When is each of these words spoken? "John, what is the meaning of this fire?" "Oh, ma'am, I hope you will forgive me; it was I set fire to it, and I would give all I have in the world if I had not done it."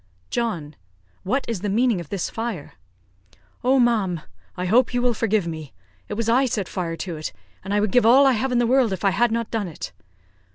"John, 0.31 0.75
what 1.21 1.45
is 1.47 1.61
the 1.61 1.69
meaning 1.69 1.99
of 2.01 2.09
this 2.09 2.27
fire?" 2.27 2.73
"Oh, 3.63 3.79
ma'am, 3.79 4.21
I 4.57 4.65
hope 4.65 4.95
you 4.95 4.99
will 5.03 5.13
forgive 5.13 5.45
me; 5.45 5.73
it 6.09 6.15
was 6.15 6.27
I 6.27 6.47
set 6.47 6.67
fire 6.67 6.95
to 6.95 7.17
it, 7.17 7.31
and 7.63 7.71
I 7.71 7.79
would 7.79 7.91
give 7.91 8.03
all 8.07 8.25
I 8.25 8.31
have 8.31 8.51
in 8.51 8.57
the 8.57 8.65
world 8.65 8.93
if 8.93 9.05
I 9.05 9.11
had 9.11 9.31
not 9.31 9.51
done 9.51 9.67
it." 9.67 9.91